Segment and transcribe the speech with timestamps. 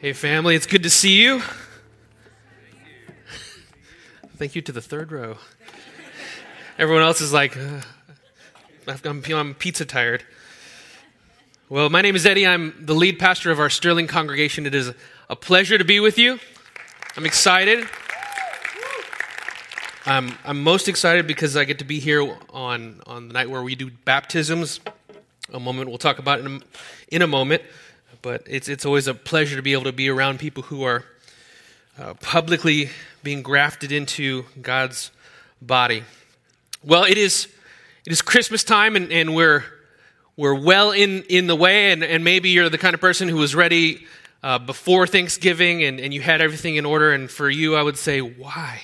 [0.00, 1.42] Hey, family, it's good to see you.
[4.38, 5.36] Thank you to the third row.
[6.78, 7.82] Everyone else is like, uh,
[9.04, 10.24] I'm, I'm pizza tired.
[11.68, 12.46] Well, my name is Eddie.
[12.46, 14.64] I'm the lead pastor of our Sterling congregation.
[14.64, 14.90] It is
[15.28, 16.38] a pleasure to be with you.
[17.18, 17.86] I'm excited.
[20.06, 22.22] I'm, I'm most excited because I get to be here
[22.54, 24.80] on, on the night where we do baptisms,
[25.52, 26.60] a moment we'll talk about in a,
[27.08, 27.62] in a moment
[28.22, 31.04] but it's, it's always a pleasure to be able to be around people who are
[31.98, 32.90] uh, publicly
[33.22, 35.10] being grafted into God's
[35.60, 36.02] body.
[36.82, 37.48] Well, it is,
[38.06, 39.64] it is Christmas time, and, and we're,
[40.36, 43.36] we're well in, in the way, and, and maybe you're the kind of person who
[43.36, 44.06] was ready
[44.42, 47.98] uh, before Thanksgiving and, and you had everything in order, and for you, I would
[47.98, 48.80] say, why?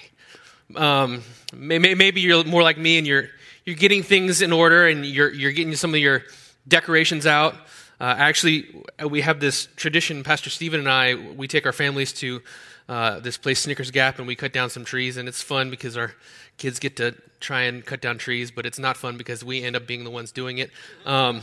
[0.75, 1.23] Um,
[1.55, 3.28] maybe you're more like me and you're,
[3.64, 6.25] you're getting things in order and you're, you're getting some of your
[6.69, 7.55] decorations out.
[7.98, 12.42] Uh, actually, we have this tradition, Pastor Stephen and I, we take our families to
[12.88, 15.97] uh, this place, Snickers Gap, and we cut down some trees, and it's fun because
[15.97, 16.12] our
[16.58, 19.77] kids get to try and cut down trees, but it's not fun because we end
[19.77, 20.70] up being the ones doing it.
[21.06, 21.42] Um,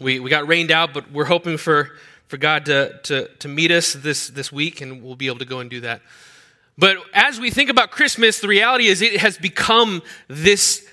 [0.00, 1.90] we, we got rained out, but we're hoping for,
[2.26, 5.44] for God to, to, to meet us this, this week, and we'll be able to
[5.44, 6.02] go and do that.
[6.76, 10.84] But as we think about Christmas, the reality is it has become this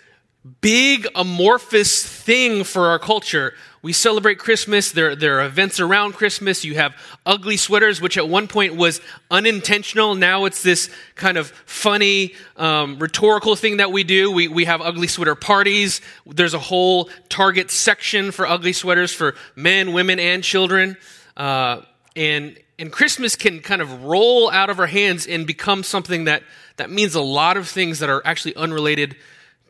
[0.61, 3.53] big amorphous thing for our culture.
[3.83, 4.91] We celebrate Christmas.
[4.91, 6.63] There, there are events around Christmas.
[6.63, 9.01] You have ugly sweaters, which at one point was
[9.31, 10.13] unintentional.
[10.13, 14.31] Now it's this kind of funny, um, rhetorical thing that we do.
[14.31, 15.99] We, we have ugly sweater parties.
[16.27, 20.95] There's a whole Target section for ugly sweaters for men, women, and children.
[21.35, 21.81] Uh,
[22.15, 26.43] and, and Christmas can kind of roll out of our hands and become something that,
[26.77, 29.15] that means a lot of things that are actually unrelated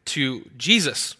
[0.04, 1.16] to Jesus.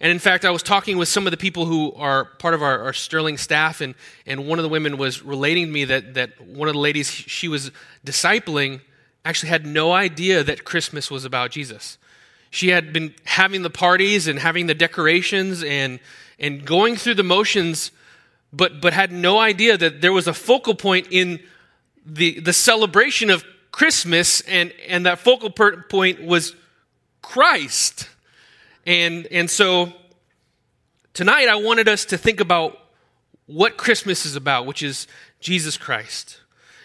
[0.00, 2.62] And in fact, I was talking with some of the people who are part of
[2.62, 3.94] our, our, Sterling staff, and,
[4.26, 7.10] and one of the women was relating to me that, that one of the ladies
[7.10, 7.72] she was
[8.06, 8.80] discipling
[9.24, 11.98] actually had no idea that Christmas was about Jesus.
[12.50, 15.98] She had been having the parties and having the decorations and,
[16.38, 17.90] and going through the motions,
[18.52, 21.40] but, but had no idea that there was a focal point in
[22.06, 26.54] the, the celebration of Christmas, and, and that focal point was
[27.20, 28.08] Christ.
[28.88, 29.92] And, and so
[31.12, 32.78] tonight I wanted us to think about
[33.44, 35.06] what Christmas is about, which is
[35.40, 36.40] Jesus Christ.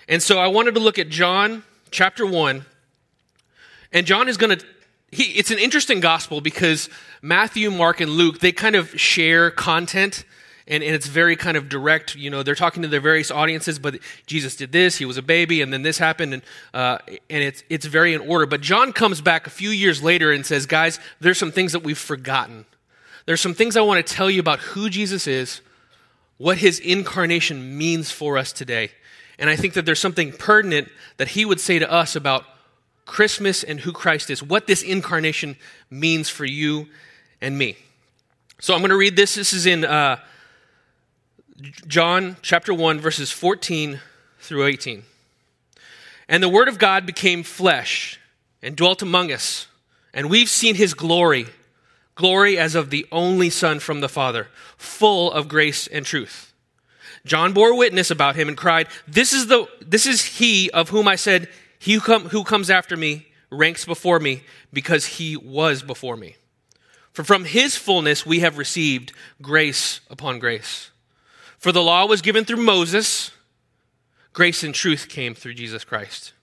[0.10, 2.66] And so I wanted to look at John chapter 1.
[3.94, 4.66] And John is going to
[5.14, 6.90] it's an interesting gospel because
[7.22, 10.26] Matthew, Mark, and Luke, they kind of share content
[10.68, 12.16] and, and it's very kind of direct.
[12.16, 15.22] You know, they're talking to their various audiences, but Jesus did this, he was a
[15.22, 16.44] baby, and then this happened, and,
[16.74, 18.46] uh, and it's, it's very in order.
[18.46, 21.84] But John comes back a few years later and says, Guys, there's some things that
[21.84, 22.66] we've forgotten.
[23.26, 25.62] There's some things I want to tell you about who Jesus is,
[26.38, 28.92] what his incarnation means for us today.
[29.40, 32.46] And I think that there's something pertinent that he would say to us about
[33.06, 35.56] Christmas and who Christ is, what this incarnation
[35.90, 36.88] means for you
[37.42, 37.78] and me.
[38.60, 39.36] So I'm going to read this.
[39.36, 40.18] This is in uh,
[41.88, 44.00] John chapter 1, verses 14
[44.40, 45.04] through 18.
[46.28, 48.20] And the Word of God became flesh
[48.62, 49.68] and dwelt among us,
[50.14, 51.48] and we've seen his glory
[52.16, 54.48] glory as of the only Son from the Father,
[54.78, 56.54] full of grace and truth.
[57.26, 61.08] John bore witness about him and cried, This is, the, this is he of whom
[61.08, 61.50] I said,
[61.80, 66.36] He who, come, who comes after me ranks before me, because he was before me.
[67.12, 70.90] For from his fullness we have received grace upon grace.
[71.64, 73.32] For the law was given through Moses,
[74.34, 76.34] grace and truth came through Jesus Christ.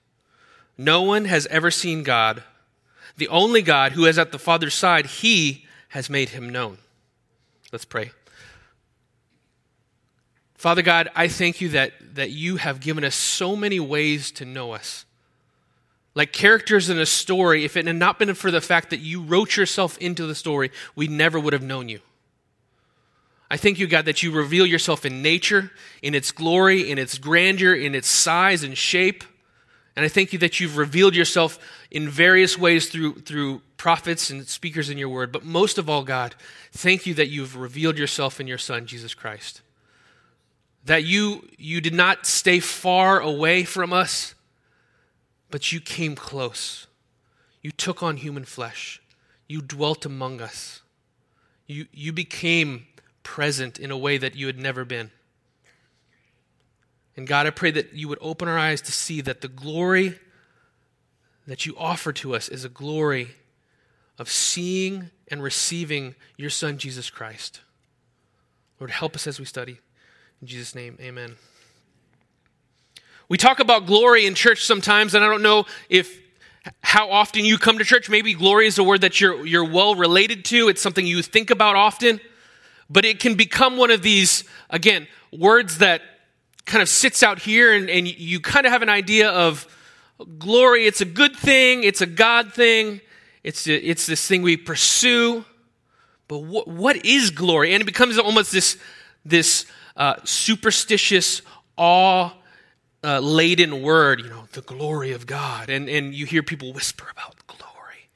[0.79, 2.41] No one has ever seen God.
[3.17, 6.79] The only God who is at the Father's side, he has made him known.
[7.71, 8.13] Let's pray.
[10.55, 14.43] Father God, I thank you that, that you have given us so many ways to
[14.43, 15.05] know us.
[16.15, 19.21] Like characters in a story, if it had not been for the fact that you
[19.21, 21.99] wrote yourself into the story, we never would have known you.
[23.51, 27.17] I thank you, God, that you reveal yourself in nature, in its glory, in its
[27.17, 29.25] grandeur, in its size and shape.
[29.93, 31.59] And I thank you that you've revealed yourself
[31.91, 35.33] in various ways through, through prophets and speakers in your word.
[35.33, 36.33] But most of all, God,
[36.71, 39.61] thank you that you've revealed yourself in your Son, Jesus Christ.
[40.85, 44.33] That you, you did not stay far away from us,
[45.49, 46.87] but you came close.
[47.61, 49.01] You took on human flesh.
[49.49, 50.83] You dwelt among us.
[51.67, 52.85] You, you became
[53.23, 55.11] present in a way that you had never been.
[57.15, 60.17] And God, I pray that you would open our eyes to see that the glory
[61.47, 63.29] that you offer to us is a glory
[64.17, 67.61] of seeing and receiving your Son, Jesus Christ.
[68.79, 69.77] Lord, help us as we study.
[70.41, 71.35] In Jesus' name, amen.
[73.27, 76.19] We talk about glory in church sometimes, and I don't know if
[76.81, 78.09] how often you come to church.
[78.09, 80.69] Maybe glory is a word that you're, you're well related to.
[80.69, 82.19] It's something you think about often.
[82.91, 86.01] But it can become one of these, again, words that
[86.65, 89.65] kind of sits out here and, and you kind of have an idea of
[90.37, 90.85] glory.
[90.85, 92.99] It's a good thing, it's a God thing,
[93.43, 95.45] it's, a, it's this thing we pursue.
[96.27, 97.73] But what, what is glory?
[97.73, 98.77] And it becomes almost this,
[99.23, 99.65] this
[99.95, 101.41] uh, superstitious,
[101.77, 102.31] awe
[103.03, 105.69] uh, laden word, you know, the glory of God.
[105.69, 108.09] And, and you hear people whisper about glory.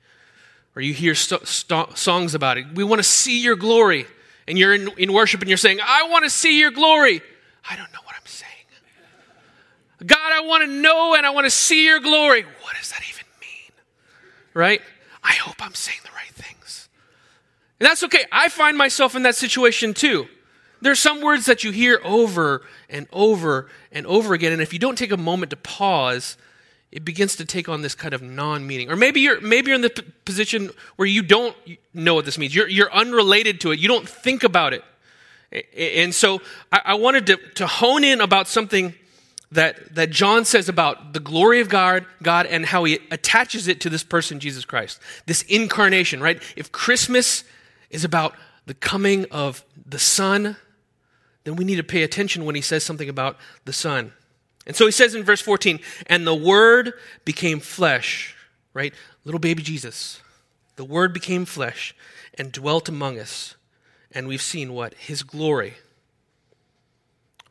[0.76, 2.66] Or you hear st- songs about it.
[2.74, 4.06] We want to see your glory.
[4.48, 7.22] And you're in, in worship and you're saying, I want to see your glory.
[7.70, 8.52] I don't know what I'm saying.
[10.06, 12.44] God, I want to know and I want to see your glory.
[12.62, 13.72] What does that even mean?
[14.54, 14.82] Right?
[15.24, 16.90] I hope I'm saying the right things.
[17.80, 18.26] And that's okay.
[18.32, 20.28] I find myself in that situation too.
[20.82, 24.78] There's some words that you hear over and over and over again, and if you
[24.78, 26.38] don't take a moment to pause,
[26.96, 28.90] it begins to take on this kind of non-meaning.
[28.90, 31.56] Or maybe you're maybe you're in the p- position where you don't
[31.94, 32.56] know what this means.
[32.56, 33.80] You're you're unrelated to it.
[33.80, 34.84] You don't think about it.
[35.78, 38.94] And so I, I wanted to, to hone in about something
[39.52, 43.82] that, that John says about the glory of God, God and how he attaches it
[43.82, 45.00] to this person, Jesus Christ.
[45.26, 46.42] This incarnation, right?
[46.56, 47.44] If Christmas
[47.90, 50.58] is about the coming of the Son,
[51.44, 54.14] then we need to pay attention when he says something about the Son.
[54.68, 58.36] And so he says in verse 14, and the Word became flesh,
[58.74, 58.94] right?
[59.24, 60.22] Little baby Jesus.
[60.76, 61.96] The Word became flesh
[62.38, 63.56] and dwelt among us.
[64.12, 64.94] And we've seen what?
[64.96, 65.76] His glory.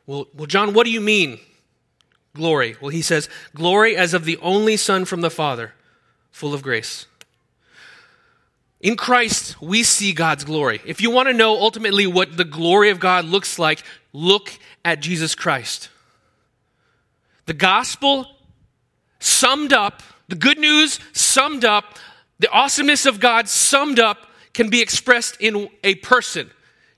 [0.05, 1.39] Well, well, John, what do you mean,
[2.33, 2.75] glory?
[2.81, 5.73] Well, he says, glory as of the only Son from the Father,
[6.31, 7.07] full of grace.
[8.81, 10.81] In Christ, we see God's glory.
[10.85, 13.81] If you want to know ultimately what the glory of God looks like,
[14.13, 14.51] look
[14.83, 15.89] at Jesus Christ.
[17.45, 18.27] The gospel
[19.19, 21.97] summed up, the good news summed up,
[22.39, 26.49] the awesomeness of God summed up can be expressed in a person,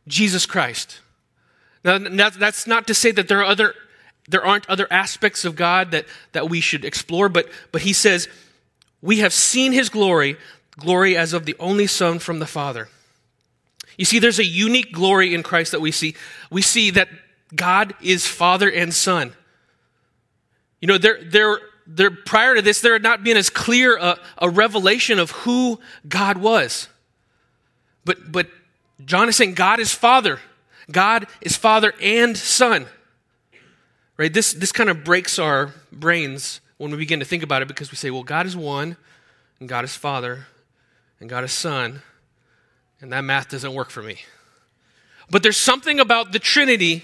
[0.07, 0.99] Jesus Christ.
[1.83, 1.97] Now,
[2.29, 3.73] that's not to say that there are other
[4.27, 8.27] there aren't other aspects of God that, that we should explore, but, but he says,
[9.01, 10.37] We have seen his glory,
[10.77, 12.89] glory as of the only Son from the Father.
[13.97, 16.15] You see, there's a unique glory in Christ that we see.
[16.51, 17.07] We see that
[17.55, 19.33] God is Father and Son.
[20.79, 24.19] You know, there, there, there, prior to this, there had not been as clear a,
[24.37, 26.87] a revelation of who God was.
[28.05, 28.47] But, but
[29.05, 30.39] John is saying God is Father.
[30.91, 32.85] God is Father and Son.
[34.17, 34.33] Right?
[34.33, 37.91] This, this kind of breaks our brains when we begin to think about it because
[37.91, 38.97] we say, well, God is one,
[39.59, 40.47] and God is Father,
[41.19, 42.01] and God is Son,
[43.01, 44.19] and that math doesn't work for me.
[45.29, 47.03] But there's something about the Trinity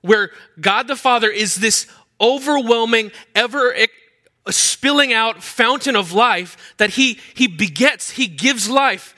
[0.00, 0.30] where
[0.60, 1.86] God the Father is this
[2.20, 3.86] overwhelming, ever eh,
[4.48, 9.14] spilling out fountain of life that he, he begets, he gives life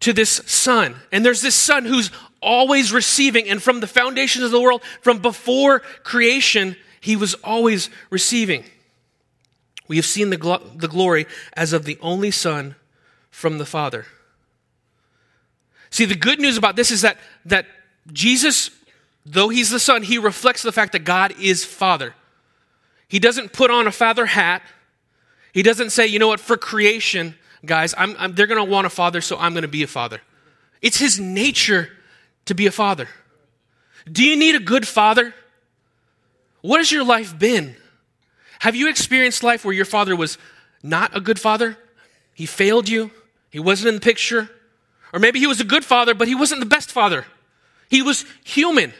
[0.00, 0.96] to this son.
[1.10, 2.10] And there's this son who's
[2.40, 7.88] always receiving, and from the foundations of the world, from before creation, he was always
[8.10, 8.64] receiving.
[9.88, 12.74] We have seen the, gl- the glory as of the only son
[13.30, 14.06] from the Father.
[15.90, 17.66] See, the good news about this is that, that
[18.12, 18.70] Jesus,
[19.24, 22.14] though he's the Son, he reflects the fact that God is Father.
[23.08, 24.62] He doesn't put on a father hat.
[25.52, 28.86] He doesn't say, you know what, for creation, guys, I'm, I'm, they're going to want
[28.86, 30.22] a father, so I'm going to be a father.
[30.80, 31.90] It's his nature
[32.46, 33.08] to be a father.
[34.10, 35.34] Do you need a good father?
[36.62, 37.76] What has your life been?
[38.60, 40.38] Have you experienced life where your father was
[40.82, 41.76] not a good father?
[42.34, 43.10] He failed you?
[43.50, 44.48] He wasn't in the picture.
[45.12, 47.26] Or maybe he was a good father, but he wasn't the best father.
[47.90, 48.94] He was human.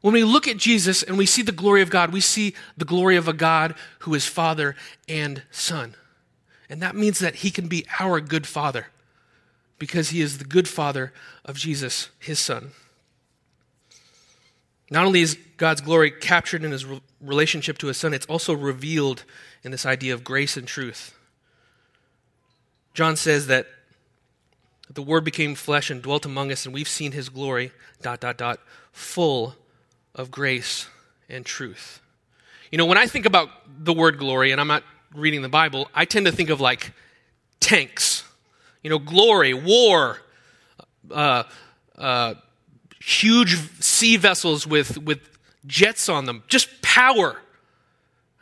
[0.00, 2.84] When we look at Jesus and we see the glory of God, we see the
[2.84, 4.76] glory of a God who is Father
[5.08, 5.94] and Son.
[6.70, 8.86] And that means that he can be our good Father
[9.78, 11.12] because he is the good Father
[11.44, 12.72] of Jesus, his Son.
[14.90, 16.86] Not only is God's glory captured in his
[17.20, 19.24] relationship to his Son, it's also revealed
[19.62, 21.14] in this idea of grace and truth.
[22.94, 23.66] John says that
[24.90, 28.38] the Word became flesh and dwelt among us, and we've seen His glory, dot, dot,
[28.38, 29.54] dot, full
[30.18, 30.88] of grace
[31.28, 32.00] and truth.
[32.70, 34.82] You know, when I think about the word glory, and I'm not
[35.14, 36.92] reading the Bible, I tend to think of like
[37.60, 38.24] tanks.
[38.82, 40.20] You know, glory, war,
[41.10, 41.44] uh,
[41.96, 42.34] uh,
[43.00, 45.20] huge sea vessels with, with
[45.66, 47.40] jets on them, just power.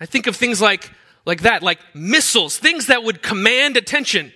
[0.01, 0.91] I think of things like,
[1.25, 4.33] like that, like missiles, things that would command attention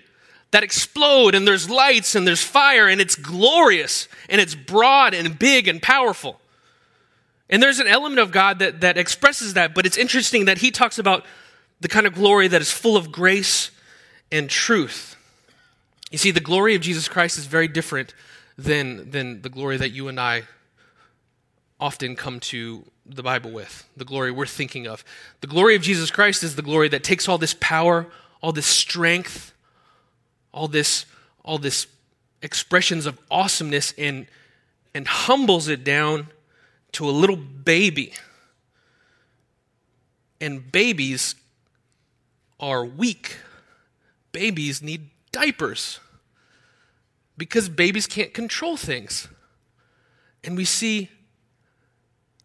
[0.52, 5.38] that explode and there's lights and there's fire and it's glorious and it's broad and
[5.38, 6.40] big and powerful.
[7.50, 10.71] And there's an element of God that, that expresses that, but it's interesting that he
[10.71, 11.26] talks about
[11.80, 13.73] the kind of glory that is full of grace
[14.30, 15.16] and truth.
[16.12, 18.14] You see, the glory of Jesus Christ is very different
[18.57, 20.45] than, than the glory that you and I
[21.80, 25.04] often come to the Bible with, the glory we're thinking of.
[25.40, 28.07] The glory of Jesus Christ is the glory that takes all this power,
[28.40, 29.52] all this strength,
[30.52, 31.07] all this,
[31.45, 31.88] all this
[32.42, 34.26] expressions of awesomeness and,
[34.95, 36.28] and humbles it down
[36.92, 38.14] to a little baby.
[40.40, 41.35] And babies
[42.59, 43.37] are weak.
[44.32, 46.00] Babies need diapers
[47.37, 49.28] because babies can't control things.
[50.44, 51.11] And we see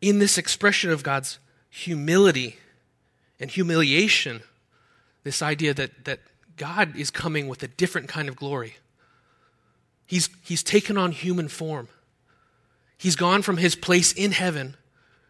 [0.02, 2.58] in this expression of God's humility
[3.40, 4.42] and humiliation
[5.24, 6.20] this idea that, that
[6.56, 8.76] God is coming with a different kind of glory.
[10.06, 11.90] He's, he's taken on human form.
[12.98, 14.76] He's gone from his place in heaven.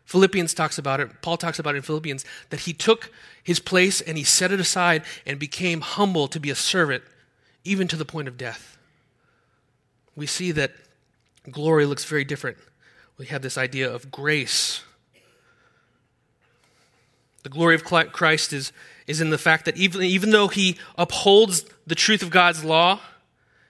[0.06, 3.12] Philippians talks about it, Paul talks about it in Philippians, that he took
[3.44, 7.04] his place and he set it aside and became humble to be a servant,
[7.64, 8.78] even to the point of death.
[10.16, 10.74] We see that
[11.50, 12.58] glory looks very different.
[13.18, 14.84] We have this idea of grace.
[17.42, 18.72] The glory of Christ is,
[19.08, 23.00] is in the fact that even, even though he upholds the truth of God's law,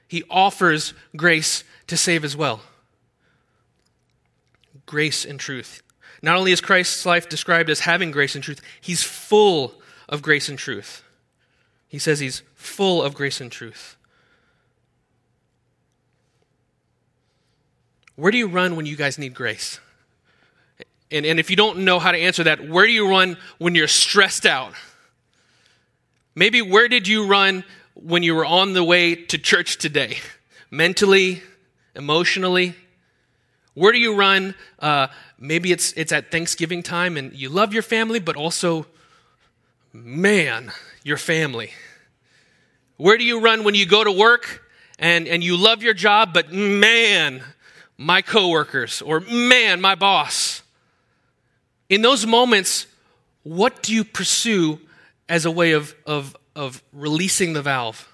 [0.07, 2.61] he offers grace to save as well
[4.85, 5.81] grace and truth.
[6.21, 9.75] Not only is Christ's life described as having grace and truth, he's full
[10.09, 11.03] of grace and truth.
[11.87, 13.95] He says he's full of grace and truth.
[18.15, 19.79] Where do you run when you guys need grace?
[21.11, 23.75] And, and if you don't know how to answer that, where do you run when
[23.75, 24.73] you're stressed out?
[26.33, 27.63] Maybe where did you run
[27.93, 30.17] when you were on the way to church today?
[30.71, 31.43] Mentally,
[31.95, 32.75] emotionally?
[33.75, 34.55] Where do you run?
[34.79, 38.87] Uh, maybe it's, it's at Thanksgiving time and you love your family, but also,
[39.93, 40.71] man,
[41.03, 41.71] your family.
[42.97, 44.63] Where do you run when you go to work
[44.97, 47.43] and, and you love your job, but man,
[47.97, 50.63] my coworkers, or man, my boss?
[51.89, 52.87] In those moments,
[53.43, 54.79] what do you pursue
[55.27, 58.11] as a way of, of, of releasing the valve?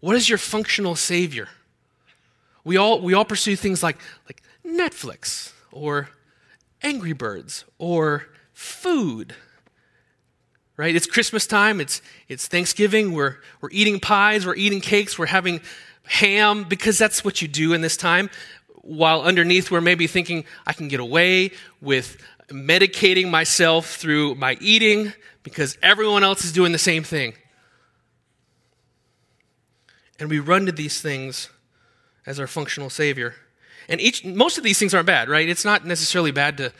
[0.00, 1.48] What is your functional savior?
[2.64, 3.98] We all, we all pursue things like,
[4.28, 6.08] like Netflix or
[6.82, 9.34] Angry Birds or food.
[10.76, 10.94] Right?
[10.94, 15.60] It's Christmas time, it's, it's Thanksgiving, we're, we're eating pies, we're eating cakes, we're having
[16.04, 18.28] ham because that's what you do in this time.
[18.82, 22.18] While underneath, we're maybe thinking, I can get away with
[22.48, 27.34] medicating myself through my eating because everyone else is doing the same thing.
[30.18, 31.48] And we run to these things
[32.26, 33.34] as our functional Savior.
[33.88, 35.48] And each, most of these things aren't bad, right?
[35.48, 36.72] It's not necessarily bad to,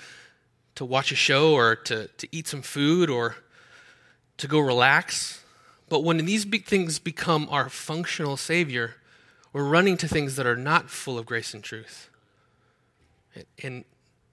[0.76, 3.36] to watch a show or to, to eat some food or
[4.38, 5.42] to go relax.
[5.88, 8.96] But when these big things become our functional Savior,
[9.52, 12.10] we're running to things that are not full of grace and truth.
[13.62, 13.84] And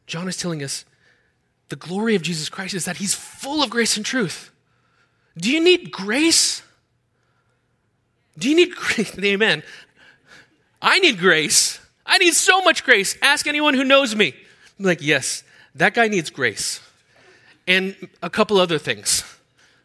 [0.08, 0.86] John is telling us
[1.70, 4.52] the glory of Jesus Christ is that he's full of grace and truth.
[5.38, 6.64] Do you need grace?
[8.38, 9.18] Do you need grace?
[9.24, 9.64] Amen.
[10.82, 11.80] I need grace.
[12.12, 13.18] I need so much grace.
[13.22, 14.36] Ask anyone who knows me.
[14.78, 15.44] I'm like, yes,
[15.76, 16.82] that guy needs grace.
[17.66, 19.24] And a couple other things,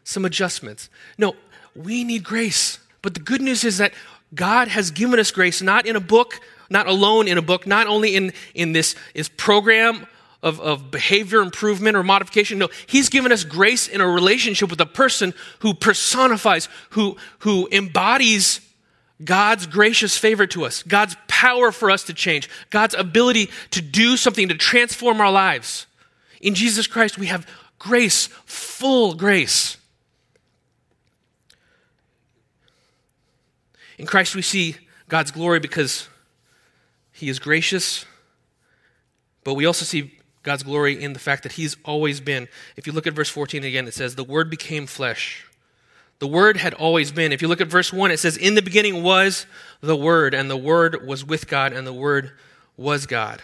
[0.03, 0.89] some adjustments.
[1.17, 1.37] No,
[1.73, 2.79] we need grace.
[3.01, 3.93] But the good news is that
[4.35, 7.87] God has given us grace, not in a book, not alone in a book, not
[7.87, 10.05] only in, in this is program
[10.43, 12.59] of, of behavior improvement or modification.
[12.59, 17.69] No, He's given us grace in a relationship with a person who personifies, who, who
[17.71, 18.59] embodies
[19.23, 24.17] God's gracious favor to us, God's power for us to change, God's ability to do
[24.17, 25.85] something to transform our lives.
[26.41, 29.77] In Jesus Christ, we have grace, full grace.
[33.99, 34.77] In Christ, we see
[35.09, 36.09] God's glory because
[37.11, 38.03] He is gracious,
[39.43, 42.47] but we also see God's glory in the fact that He's always been.
[42.75, 45.46] If you look at verse 14 again, it says, The Word became flesh
[46.19, 47.31] the Word had always been.
[47.31, 49.45] If you look at verse 1, it says, In the beginning was
[49.81, 52.31] the Word, and the Word was with God, and the Word
[52.75, 53.41] was God.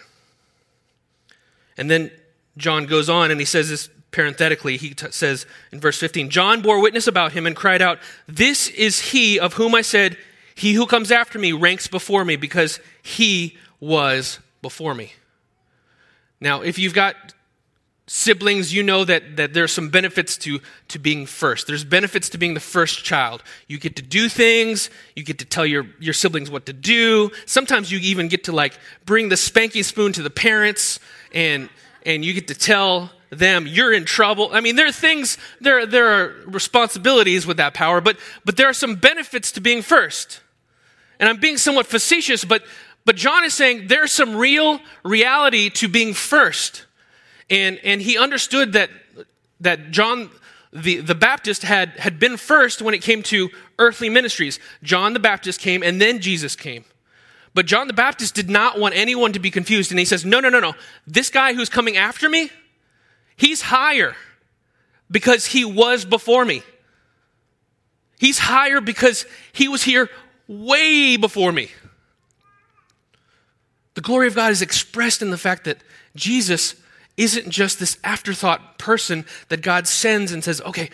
[1.77, 2.12] And then
[2.58, 4.77] John goes on and he says this parenthetically.
[4.77, 8.70] He t- says in verse 15, John bore witness about him and cried out, This
[8.70, 10.18] is he of whom I said,
[10.56, 15.13] He who comes after me ranks before me, because he was before me.
[16.39, 17.15] Now, if you've got
[18.15, 21.65] siblings, you know that, that there are some benefits to, to being first.
[21.65, 23.41] There's benefits to being the first child.
[23.67, 27.32] You get to do things, you get to tell your, your siblings what to do.
[27.48, 31.00] Sometimes you even get to like bring the spanking spoon to the parents
[31.34, 31.70] and
[32.05, 34.50] and you get to tell them you're in trouble.
[34.51, 38.67] I mean, there are things, there, there are responsibilities with that power, but, but there
[38.67, 40.41] are some benefits to being first.
[41.17, 42.62] And I'm being somewhat facetious, but,
[43.05, 46.86] but John is saying there's some real reality to being first.
[47.50, 48.90] And, and he understood that,
[49.60, 50.30] that John
[50.74, 54.60] the, the Baptist had, had been first when it came to earthly ministries.
[54.82, 56.84] John the Baptist came, and then Jesus came.
[57.54, 59.92] But John the Baptist did not want anyone to be confused.
[59.92, 60.74] And he says, No, no, no, no.
[61.06, 62.50] This guy who's coming after me,
[63.36, 64.16] he's higher
[65.12, 66.64] because he was before me.
[68.20, 70.10] He's higher because he was here
[70.48, 71.70] way before me.
[73.94, 75.78] The glory of God is expressed in the fact that
[76.16, 76.76] Jesus
[77.17, 80.89] isn't just this afterthought person that God sends and says, okay,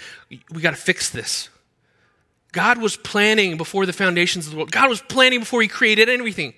[0.52, 1.50] we got to fix this.
[2.52, 4.72] God was planning before the foundations of the world.
[4.72, 6.54] God was planning before He created everything.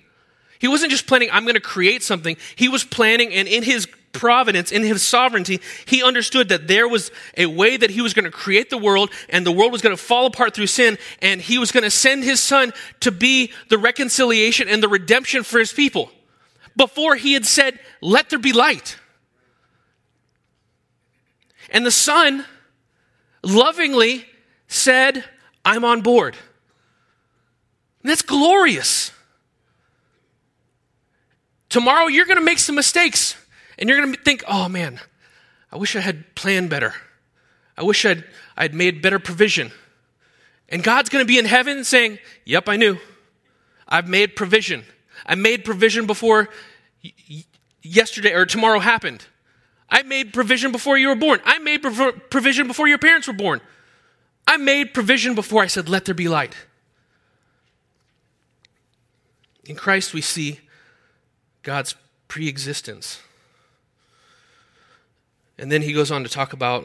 [0.58, 2.36] He wasn't just planning, I'm going to create something.
[2.56, 7.10] He was planning, and in His providence, in His sovereignty, He understood that there was
[7.36, 9.94] a way that He was going to create the world, and the world was going
[9.94, 13.52] to fall apart through sin, and He was going to send His Son to be
[13.68, 16.10] the reconciliation and the redemption for His people.
[16.74, 18.96] Before He had said, Let there be light.
[21.70, 22.44] And the son
[23.42, 24.26] lovingly
[24.68, 25.24] said,
[25.64, 26.36] I'm on board.
[28.02, 29.12] And that's glorious.
[31.68, 33.36] Tomorrow you're going to make some mistakes
[33.78, 35.00] and you're going to think, oh man,
[35.70, 36.94] I wish I had planned better.
[37.76, 38.24] I wish I'd,
[38.56, 39.72] I'd made better provision.
[40.68, 42.98] And God's going to be in heaven saying, Yep, I knew.
[43.88, 44.84] I've made provision.
[45.26, 46.48] I made provision before
[47.82, 49.26] yesterday or tomorrow happened.
[49.92, 51.40] I made provision before you were born.
[51.44, 51.82] I made
[52.30, 53.60] provision before your parents were born.
[54.46, 56.56] I made provision before I said, Let there be light.
[59.66, 60.60] In Christ, we see
[61.62, 61.94] God's
[62.26, 63.20] pre existence.
[65.58, 66.84] And then he goes on to talk about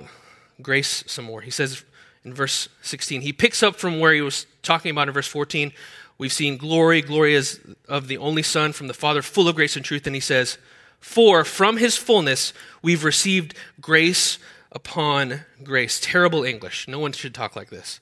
[0.62, 1.42] grace some more.
[1.42, 1.84] He says
[2.26, 5.72] in verse 16, he picks up from where he was talking about in verse 14.
[6.18, 9.78] We've seen glory, glory is of the only Son from the Father, full of grace
[9.78, 10.06] and truth.
[10.06, 10.58] And he says,
[11.00, 14.40] for from his fullness we've received grace
[14.72, 16.00] upon grace.
[16.02, 16.88] Terrible English.
[16.88, 18.00] No one should talk like this.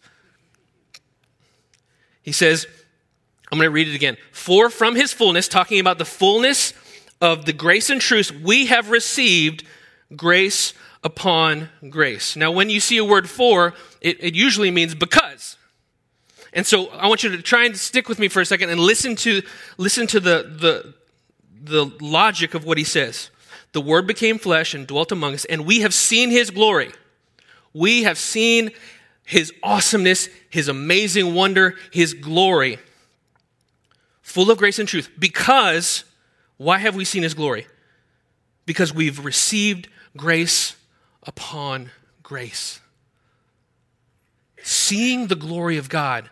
[2.22, 2.66] He says,
[3.52, 4.18] I'm going to read it again.
[4.32, 6.74] For from his fullness, talking about the fullness
[7.22, 9.64] of the grace and truth, we have received
[10.16, 12.36] grace upon grace.
[12.36, 15.56] Now, when you see a word for, it, it usually means because.
[16.52, 18.80] And so I want you to try and stick with me for a second and
[18.80, 19.44] listen to,
[19.78, 20.94] listen to the, the,
[21.66, 23.30] the logic of what he says.
[23.74, 26.92] The Word became flesh and dwelt among us, and we have seen his glory.
[27.74, 28.72] We have seen
[29.26, 32.80] his awesomeness, his amazing wonder, his glory,
[34.22, 35.10] full of grace and truth.
[35.20, 36.06] Because,
[36.58, 37.68] why have we seen his glory?
[38.66, 40.76] Because we've received grace
[41.24, 41.92] upon
[42.24, 42.80] grace.
[44.64, 46.30] Seeing the glory of God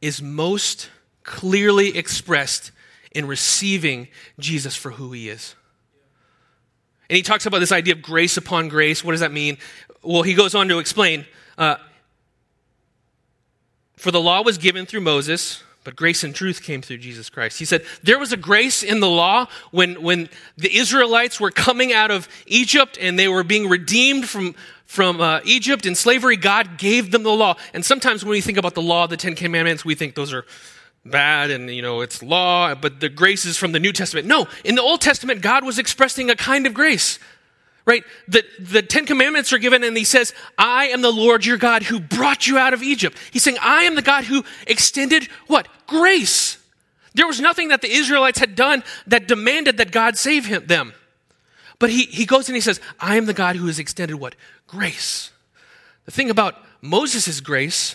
[0.00, 0.90] is most
[1.24, 2.70] clearly expressed
[3.16, 5.54] in receiving Jesus for who he is.
[7.08, 9.02] And he talks about this idea of grace upon grace.
[9.02, 9.56] What does that mean?
[10.02, 11.24] Well, he goes on to explain
[11.56, 11.76] uh,
[13.96, 17.58] For the law was given through Moses, but grace and truth came through Jesus Christ.
[17.58, 21.94] He said there was a grace in the law when, when the Israelites were coming
[21.94, 26.36] out of Egypt and they were being redeemed from, from uh, Egypt in slavery.
[26.36, 27.54] God gave them the law.
[27.72, 30.44] And sometimes when we think about the law, the Ten Commandments, we think those are
[31.10, 34.26] bad and you know it's law but the grace is from the new testament.
[34.26, 37.18] No in the old testament god was expressing a kind of grace
[37.86, 38.04] right?
[38.26, 41.84] The, the ten commandments are given and he says i am the lord your god
[41.84, 43.16] who brought you out of egypt.
[43.30, 45.68] He's saying i am the god who extended what?
[45.86, 46.58] Grace.
[47.14, 50.92] There was nothing that the israelites had done that demanded that god save him, them.
[51.78, 54.34] But he, he goes and he says i am the god who has extended what?
[54.66, 55.30] Grace.
[56.04, 57.94] The thing about moses' grace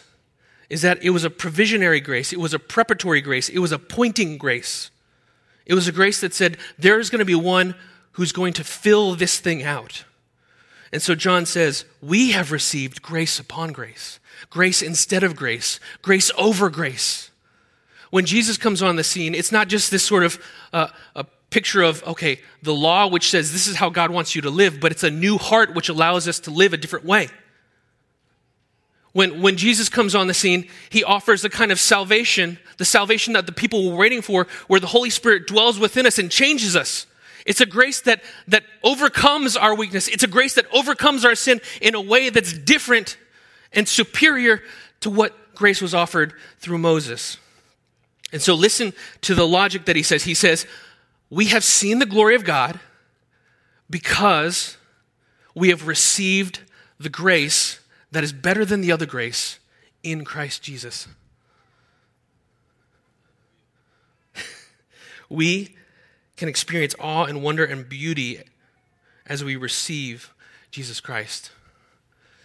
[0.72, 3.78] is that it was a provisionary grace, it was a preparatory grace, it was a
[3.78, 4.90] pointing grace.
[5.66, 7.76] It was a grace that said, there's going to be one
[8.14, 10.06] who's going to fill this thing out.
[10.94, 16.32] And so John says, we have received grace upon grace, grace instead of grace, grace
[16.38, 17.32] over grace.
[18.10, 21.82] When Jesus comes on the scene, it's not just this sort of uh, a picture
[21.82, 24.94] of, okay, the law which says this is how God wants you to live, but
[24.94, 27.28] it's a new heart which allows us to live a different way.
[29.14, 33.34] When, when Jesus comes on the scene, he offers the kind of salvation, the salvation
[33.34, 36.76] that the people were waiting for, where the Holy Spirit dwells within us and changes
[36.76, 37.08] us.
[37.46, 40.08] It's a grace that, that overcomes our weakness.
[40.08, 43.18] It's a grace that overcomes our sin in a way that's different
[43.74, 44.62] and superior
[45.02, 47.38] to what grace was offered through Moses.
[48.32, 50.24] And so listen to the logic that he says.
[50.24, 50.66] He says,
[51.30, 52.80] We have seen the glory of God,
[53.90, 54.78] because
[55.54, 56.62] we have received
[56.98, 57.81] the grace
[58.12, 59.60] that is better than the other grace
[60.04, 61.08] in Christ Jesus.
[65.30, 65.76] we
[66.36, 68.42] can experience awe and wonder and beauty
[69.26, 70.34] as we receive
[70.72, 71.52] Jesus Christ.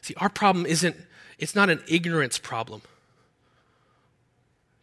[0.03, 0.97] See, our problem isn't,
[1.39, 2.83] it's not an ignorance problem.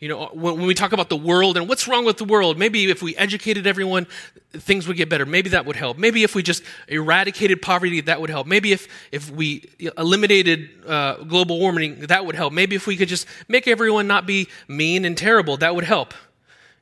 [0.04, 2.90] You know, when, we talk about the world and what's wrong with the world, maybe
[2.90, 4.06] if we educated everyone,
[4.52, 5.26] things would get better.
[5.26, 5.98] Maybe that would help.
[5.98, 8.46] Maybe if we just eradicated poverty, that would help.
[8.46, 12.52] Maybe if, if we eliminated uh, global warming, that would help.
[12.52, 16.14] Maybe if we could just make everyone not be mean and terrible, that would help.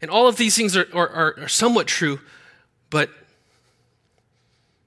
[0.01, 2.19] And all of these things are, are, are somewhat true,
[2.89, 3.12] but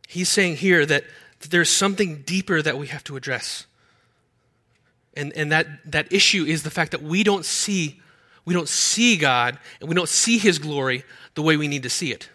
[0.08, 1.04] he's saying here that
[1.50, 3.66] there's something deeper that we have to address.
[5.16, 8.00] And, and that, that issue is the fact that we don't see
[8.44, 11.04] we don't see God and we don't see his glory
[11.34, 12.28] the way we need to see it.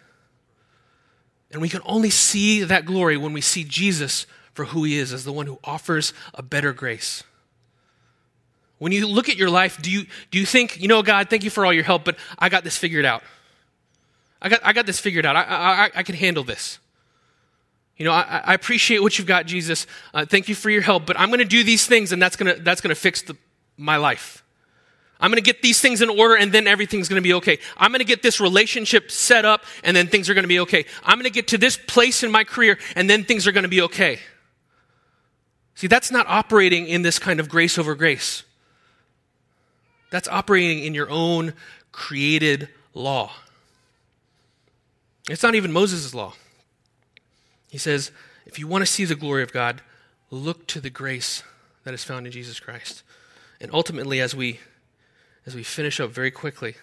[1.50, 5.12] And we can only see that glory when we see Jesus for who he is
[5.12, 7.22] as the one who offers a better grace.
[8.78, 11.44] When you look at your life, do you, do you think, you know, God, thank
[11.44, 13.22] you for all your help, but I got this figured out?
[14.40, 15.36] I got, I got this figured out.
[15.36, 16.78] I, I, I can handle this.
[17.96, 19.86] You know, I, I appreciate what you've got, Jesus.
[20.14, 22.34] Uh, thank you for your help, but I'm going to do these things, and that's
[22.34, 23.36] going to that's going to fix the,
[23.76, 24.42] my life.
[25.20, 27.58] I'm going to get these things in order, and then everything's going to be okay.
[27.76, 30.60] I'm going to get this relationship set up, and then things are going to be
[30.60, 30.86] okay.
[31.04, 33.64] I'm going to get to this place in my career, and then things are going
[33.64, 34.18] to be okay.
[35.74, 38.44] See, that's not operating in this kind of grace over grace.
[40.10, 41.54] That's operating in your own
[41.92, 43.32] created law.
[45.28, 46.34] It's not even Moses' law.
[47.70, 48.10] He says,
[48.46, 49.80] if you want to see the glory of God,
[50.30, 51.42] look to the grace
[51.84, 53.02] that is found in Jesus Christ.
[53.60, 54.58] And ultimately, as we
[55.46, 56.74] as we finish up very quickly,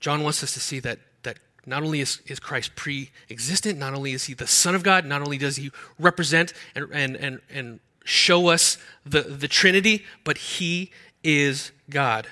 [0.00, 4.12] John wants us to see that that not only is, is Christ pre-existent, not only
[4.12, 7.80] is he the Son of God, not only does he represent and and and, and
[8.08, 10.90] show us the, the Trinity, but He
[11.22, 12.26] is God.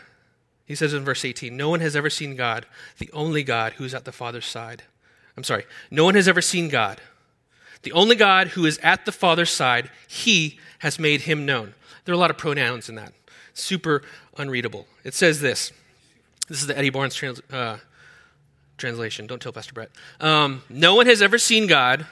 [0.64, 2.66] He says in verse 18, No one has ever seen God,
[2.98, 4.84] the only God who is at the Father's side.
[5.36, 7.00] I'm sorry, no one has ever seen God.
[7.82, 11.74] The only God who is at the Father's side, He has made Him known.
[12.04, 13.12] There are a lot of pronouns in that.
[13.54, 14.02] Super
[14.36, 14.86] unreadable.
[15.04, 15.72] It says this.
[16.48, 17.78] This is the Eddie Barnes trans, uh,
[18.78, 19.26] translation.
[19.26, 19.90] Don't tell Pastor Brett.
[20.20, 22.06] Um, no one has ever seen God.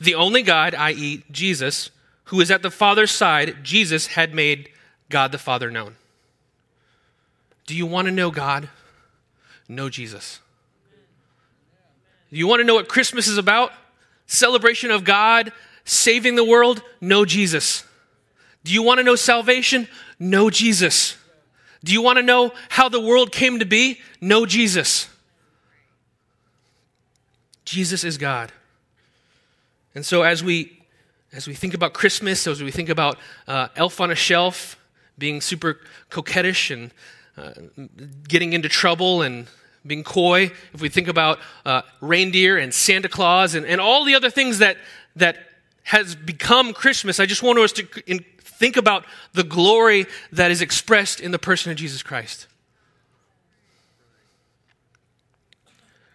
[0.00, 1.90] The only God, i.e., Jesus,
[2.24, 4.70] who is at the Father's side, Jesus had made
[5.08, 5.96] God the Father known.
[7.66, 8.70] Do you want to know God?
[9.68, 10.40] Know Jesus.
[12.30, 13.72] Do you want to know what Christmas is about?
[14.26, 15.52] Celebration of God
[15.84, 16.82] saving the world?
[17.00, 17.84] Know Jesus.
[18.64, 19.88] Do you want to know salvation?
[20.18, 21.16] Know Jesus.
[21.82, 24.00] Do you want to know how the world came to be?
[24.20, 25.08] Know Jesus.
[27.64, 28.52] Jesus is God.
[29.94, 30.76] And so as we
[31.32, 34.76] as we think about Christmas, as we think about uh, Elf on a Shelf
[35.16, 35.78] being super
[36.10, 36.90] coquettish and
[37.36, 37.52] uh,
[38.26, 39.46] getting into trouble and
[39.86, 44.16] being coy, if we think about uh, reindeer and Santa Claus and, and all the
[44.16, 44.76] other things that,
[45.14, 45.36] that
[45.84, 47.86] has become Christmas, I just want us to
[48.60, 52.46] think about the glory that is expressed in the person of Jesus Christ.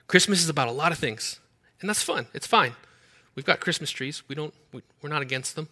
[0.05, 1.39] Christmas is about a lot of things,
[1.81, 2.27] and that's fun.
[2.36, 2.73] It's fine.
[3.34, 4.21] We've got Christmas trees.
[4.27, 5.67] We don't, we, are not against them.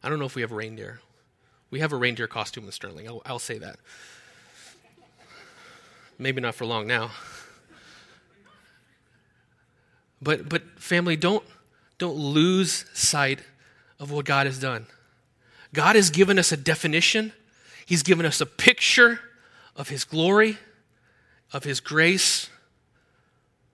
[0.00, 1.00] I don't know if we have a reindeer.
[1.70, 3.08] We have a reindeer costume in Sterling.
[3.08, 3.76] I'll, I'll say that.
[6.16, 7.10] Maybe not for long now.
[10.22, 11.44] But, but family, don't,
[11.98, 13.40] don't lose sight
[13.98, 14.86] of what God has done.
[15.72, 17.32] God has given us a definition,
[17.86, 19.20] He's given us a picture
[19.76, 20.58] of His glory,
[21.52, 22.50] of His grace,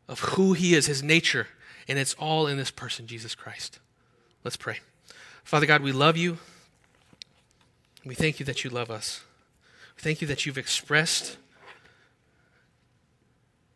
[0.09, 1.49] of who He is, His nature.
[1.89, 3.79] And it's all in this person, Jesus Christ.
[4.43, 4.79] Let's pray.
[5.43, 6.39] Father God, we love you.
[8.05, 9.23] We thank you that you love us.
[9.97, 11.37] We thank you that you've expressed,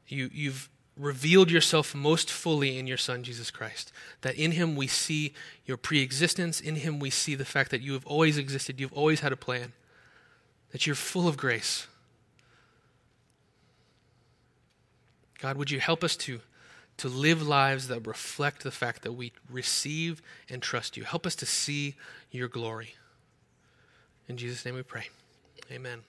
[0.07, 3.93] you, you've revealed yourself most fully in your Son, Jesus Christ.
[4.23, 5.33] That in him we see
[5.65, 8.93] your pre existence, in him we see the fact that you have always existed, you've
[8.93, 9.73] always had a plan,
[10.73, 11.87] that you're full of grace.
[15.41, 16.41] God, would you help us to
[16.99, 21.05] to live lives that reflect the fact that we receive and trust you.
[21.05, 21.95] Help us to see
[22.31, 22.95] your glory.
[24.29, 25.09] In Jesus' name we pray.
[25.73, 26.03] Amen.